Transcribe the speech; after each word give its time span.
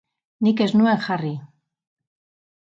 Nik 0.47 0.63
ez 0.65 0.67
nuen 0.79 1.03
jarri. 1.09 1.35